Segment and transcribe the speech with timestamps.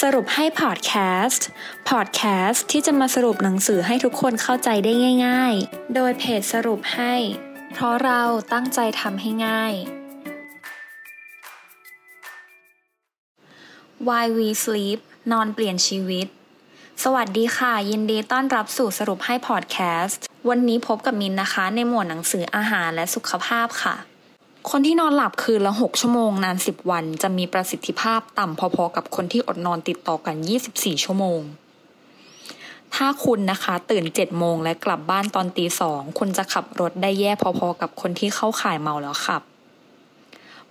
[0.00, 0.92] สรุปให้พอดแค
[1.26, 1.46] สต์
[1.90, 4.92] พอดแคสต์ที่จะมาสรุปหนังสือให้ทุกคนเข้าใจได้
[5.26, 7.14] ง่าย ๆ โดยเพจสรุปให้
[7.72, 8.22] เพราะเรา
[8.52, 9.74] ตั้งใจทำให้ง่าย
[14.08, 14.98] Why We Sleep
[15.32, 16.26] นอนเปลี่ยนชีวิต
[17.04, 23.96] สวัสดีค่ะ ยินดีต้อนรับสู่สรุปให้พอดแคสต์ วันนี้พบกับมินนะคะ ในหมวดหนังสืออาหารและสุขภาพค่ะ
[24.70, 30.36] คนที่นอนหลับคืนละ 6 ชั่วโมงนาน 10 วัน จะมีประสิทธิภาพต่ำพอๆกับคนที่อดนอนติดต่อกัน
[30.70, 31.40] 24 ชั่วโมง
[32.94, 39.42] ถ้าคุณนะคะตื่น 7 โมงและกลับบ้านตอนตีสองคุณจะขับรถได้แย่พอๆกับคนที่เข้าข่ายเมาแล้วขับ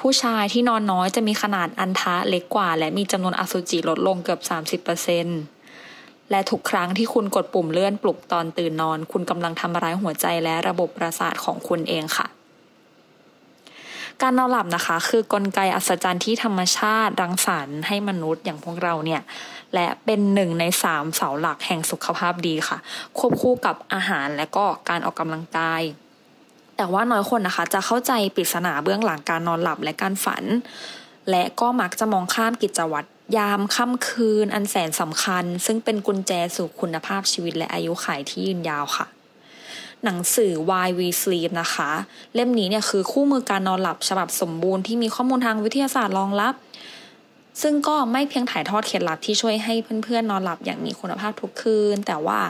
[0.00, 4.40] ผู้ชายที่นอนน้อยจะมีขนาดอันทะเล็กกว่า และมีจำนวนอสุจิลดลงเกือบ
[5.54, 12.26] 30%และทุกครั้งที่คุณกดปุ่มเลื่อนปลุกตอนตื่นนอน คุณกำลังทำร้ายหัวใจและระบบประสาทของคุณเองค่ะ
[14.22, 19.22] การนอนหลับนะคะ คือกลไกอัศจรรย์ที่ธรรมชาติรังสรรค์ให้มนุษย์อย่างพวกเราเนี่ย
[19.74, 22.78] และเป็นหนึ่งในสามเสาหลักแห่งสุขภาพดีค่ะ
[23.18, 25.82] ควบคู่กับอาหารและก็การออกกำลังกาย
[26.76, 30.44] แต่ว่าน้อยคนนะคะ จะเข้าใจปริศนาเบื้องหลังการนอนหลับและการฝัน
[31.30, 39.06] และก็มักจะมองข้ามกิจวัตรยามค่ำคืนอันแสนสำคัญ ซึ่งเป็นกุญแจสู่คุณภาพชีวิตและอายุขัยที่ยืนยาวค่ะ
[40.04, 41.90] หนังสือ Why We Sleep นะคะ
[42.34, 46.54] เล่มนี้เนี่ยคือคู่มือการนอนหลับฉบับสมบูรณ์ที่มีข้อมูลทางวิทยาศาสตร์รองรับ
[47.62, 52.40] ซึ่งก็ไม่เพียงถ่ายทอดเคล็ดลับที่ช่วยให้เพื่อนๆนอนหลับอย่างมีคุณภาพทุกคืน แต่ว่า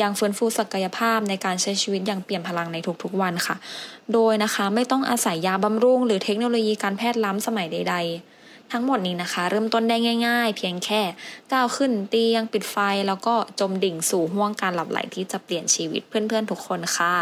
[0.00, 3.56] ยังฟื้นฟูศักยภาพในการใช้ชีวิตอย่างเปลี่ยมพลังในทุกๆวันค่ะ
[4.12, 8.37] โดยนะคะไม่ต้องอาศัยยาบำรุง หรือเทคโนโลยีการแพทย์ล้ำสมัยใด ๆ
[8.72, 11.02] ทั้งหมดนี้นะคะ เริ่มต้นได้ง่าย ๆ เพียงแค่
[11.52, 12.76] ก้าวขึ้นเตียงปิดไฟ
[13.08, 17.14] แล้วก็จมดิ่งสู่ห่วงการหลับไหลที่จะเปลี่ยนชีวิตเพื่อนๆทุกคนค่ะ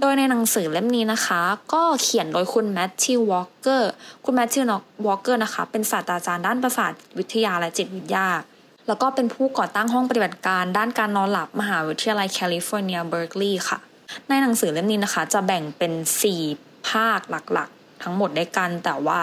[0.00, 1.40] โดยในหนังสือเล่มนี้นะคะ
[1.72, 3.90] ก็เขียนโดยคุณแมทธิววอลเกอร์
[4.24, 4.64] คุณแมทธิว
[5.06, 8.28] วอลเกอร์นะคะ เป็นศาสตราจารย์ด้านประสาทวิทยาและจิตวิทยา
[8.86, 13.78] แล้วก็เป็นผู้ก่อตั้งห้องปฏิบัติการด้านการนอนหลับมหาวิทยาลัยแคลิฟอร์เนียเบิร์กลีย์ค่ะ
[14.28, 15.92] ในหนังสือเล่มนี้นะคะ จะแบ่งเป็น
[16.40, 19.20] 4 ภาคหลักๆ ทั้งหมดด้วยกันแต่ว่า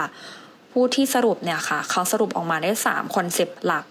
[0.78, 3.86] ผู้ที่สรุปเนี่ยค่ะ เขาสรุปออกมาได้3 concept หลัก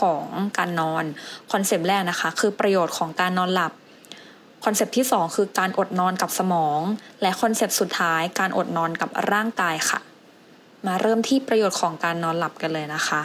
[0.00, 0.24] ของ
[0.58, 1.04] การนอน
[1.52, 3.72] concept แรกนะคะ คือประโยชน์ของการนอนหลับ
[4.64, 6.80] concept ที่ 2 คือการอดนอนกับสมอง
[7.22, 10.00] และคอนเซปต์สุดท้ายการอดนอนกับร่างกายค่ะ
[10.86, 13.20] มาเริ่มที่ประโยชน์ของการนอนหลับกันเลยนะคะ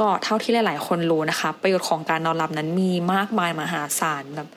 [0.00, 4.48] ก็เท่าที่หลาย ๆ คนรู้นะคะ ประโยชน์ของการนอนหลับนั้นมีมากมายมหาศาลแบบ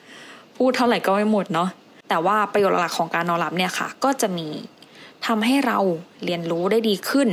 [0.56, 1.68] พูดเท่าไหร่ก็ไม่หมดเนาะ
[2.08, 4.48] แต่ว่าประโยชน์หลักของการนอนหลับเนี่ยค่ะ ก็จะมี
[5.26, 5.78] ทำให้เรา
[6.24, 7.28] เรียนรู้ได้ดีขึ้น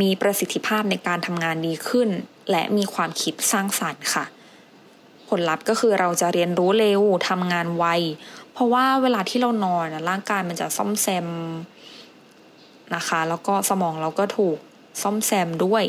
[0.00, 2.08] มีประสิทธิภาพในการทำงานดีขึ้น
[2.50, 4.24] และมีความคิดสร้างสรรค์ค่ะ
[5.28, 7.84] ผลลัพธ์ก็คือเราจะเรียนรู้เร็วทำงานไว
[8.52, 11.26] เพราะว่าเวลาที่เรานอนร่างกายมันจะซ่อมแซม
[12.94, 14.58] นะคะ แล้วก็สมองเราก็ถูก
[15.02, 15.84] ซ่อมแซมด้วย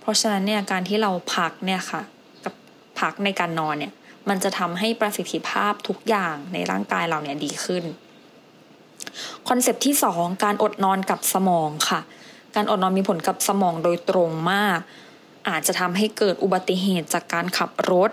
[0.00, 2.02] เพราะฉะนั้นเนี่ยการที่เราพักเนี่ยค่ะ
[2.44, 2.54] กับ
[3.00, 3.92] พักในการนอนเนี่ย
[4.28, 7.84] มันจะทำให้ประสิทธิภาพทุกอย่างในร่างกายเราเนี่ยดีขึ้น
[9.48, 12.00] concept ที่สองการอดนอนกับสมองค่ะ
[12.54, 14.78] การอดนอนมีผลกับสมองโดยตรงมาก
[15.48, 18.10] อาจจะทำให้เกิดอุบัติเหตุจากการขับรถ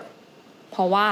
[0.70, 1.06] เพราะว่า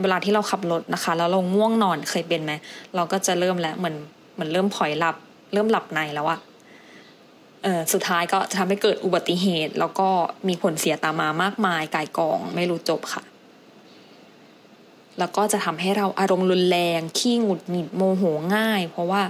[0.00, 2.52] เวลาที่เราขับรถนะคะ แล้วเราง่วงนอนเคยเป็นไหม
[2.94, 3.96] เราก็จะเริ่มแล้วเหมือน
[4.34, 5.16] เหมือนเริ่มผอยหลับ
[5.52, 6.38] เริ่มหลับในแล้วอะ
[7.62, 10.08] เออสุดท้ายก็จะทำให้เกิดอุบัติเหตุ แล้วก็
[10.48, 13.22] มีผลเสียตามมามากมายกายกองไม่รู้จบค่ะ
[15.18, 18.24] แล้วก็จะทำให้เราอารมณ์รุนแรงขี้หงุดหงิดโมโห
[18.56, 19.22] ง่าย เพราะว่า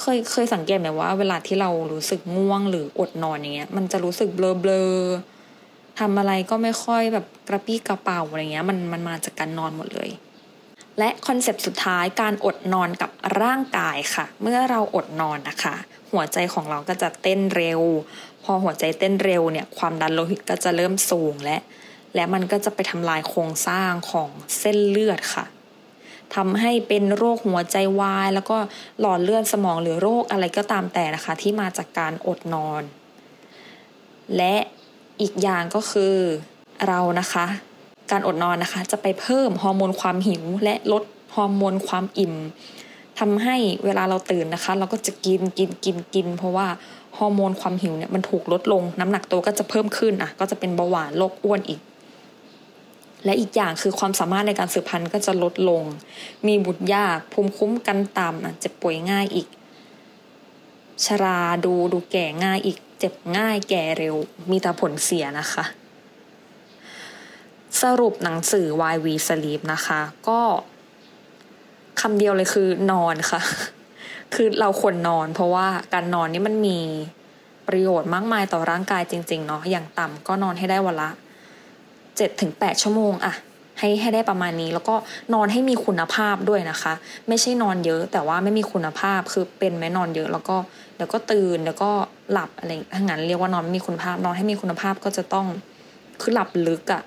[0.00, 4.88] เคยเคยสังเกตไหมว่าเวลาที่เรารู้สึกง่วงหรืออดนอนอย่างเงี้ย มันจะรู้สึกเบลอเบลอ
[6.00, 10.10] ทำอะไรก็ไม่ค่อยแบบกระปี้กระเป๋าอะไรเงี้ยมันมันมาจากการนอนหมดเลย
[10.98, 13.10] และคอนเซปต์สุดท้ายการอดนอนกับ
[13.42, 15.74] ร่างกายค่ะ เมื่อเราอดนอนนะคะ
[16.12, 17.80] หัวใจของเราก็จะเต้นเร็ว
[18.44, 21.56] พอหัวใจเต้นเร็วเนี่ยความดันโลหิตก็จะเริ่มสูงและ
[22.14, 25.44] และมันก็จะไปทำลายโครงสร้างของเส้นเลือดค่ะ
[26.34, 28.58] ทำให้เป็นโรคหัวใจวาย แล้วก็
[29.00, 32.82] หลอดเลือดสมองหรือโรคอะไรก็ตามแต่นะคะ ที่มาจากการอดนอน
[34.36, 34.54] และ
[35.20, 36.14] อีกอย่างก็คือ
[36.88, 37.46] เรานะคะ
[38.10, 41.02] การอดนอนนะคะ จะไปเพิ่มฮอร์โมนความหิว และลด
[41.34, 42.34] ฮอร์โมนความอิ่ม
[43.18, 46.66] ทำให้เวลาเราตื่นนะคะ เราก็จะกินกินกินกิน เพราะว่า
[47.18, 51.80] ฮอร์โมนความหิวเนี่ยมันถูกลดลง น้ำหนักตัวก็จะเพิ่มขึ้นอะก็จะเป็นเบาหวานโรคอ้วนอีก
[53.24, 55.82] และอีกอย่างคือความสามารถในการสืบพันธุ์ก็จะลดลง
[56.46, 59.48] มีบุตรยากภูมิคุ้มกันต่ำอะจะป่วยง่ายอีก
[61.04, 64.16] ชราดูดูแก่ง่ายอีก เจ็บง่ายแก่เร็ว
[64.50, 65.64] มีแต่ผลเสียนะคะ
[67.82, 70.40] สรุปหนังสือ Why We Sleep นะคะ ก็
[72.00, 73.40] คำเดียวเลยคือนอนค่ะ
[74.34, 76.78] คือเราควรนอน เพราะว่าการนอนนี่มันมี
[77.68, 81.10] ประโยชน์มากมายต่อร่างกายจริง ๆ เนาะอย่างต่ำก็นอนให้ได้วันละ
[82.20, 83.34] เจ็ดถึงแปดชั่วโมงอะ
[83.78, 84.94] ให้ให้ได้ประมาณนี้แล้วก็
[85.34, 86.92] นอนให้มีคุณภาพด้วยนะคะ
[87.28, 90.56] ไม่ใช่นอนเยอะแต่ว่าไม่มีคุณภาพคือเป็นไหมนอนเยอะ แล้วก็
[90.96, 91.90] เดี๋ยวก็ตื่นเดี๋ยวก็
[92.32, 95.46] หลับอะไรถ้างั้นเรียกว่านอนไม่มีคุณภาพนอนให้มีคุณภาพก็จะต้อง
[96.20, 97.02] คือหลับลึกอะ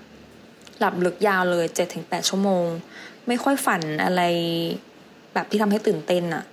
[0.80, 2.65] หลับลึกยาวเลยเจ็ดถึงแปดชั่วโมง
[3.27, 4.21] ไม่ค่อยฝันอะไร
[5.33, 6.44] แบบที่ทำให้ตื่นเต้นอะ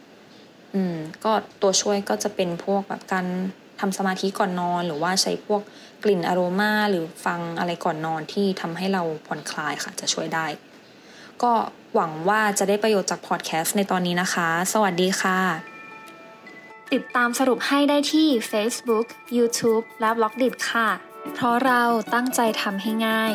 [0.75, 3.27] อืม ก็ตัวช่วยก็จะเป็นพวกแบบการ
[3.81, 5.63] ทำสมาธิก่อนนอน หรือว่าใช้พวก
[6.05, 10.47] กลิ่นอโรมาหรือฟังอะไรก่อนนอนที่ทำให้เราผ่อนคลายค่ะจะช่วยได้
[11.43, 11.53] ก็
[11.95, 15.39] หวังว่าจะได้ประโยชน์จากพอดแคสต์ในตอนนี้นะคะ สวัสดีค่ะ
[16.93, 19.07] ติดตามสรุปให้ได้ที่ Facebook,
[19.37, 20.89] YouTube และ b ล็อกดิค่ะ
[21.35, 21.83] เพราะเรา
[22.15, 23.35] ตั้งใจทำให้ง่าย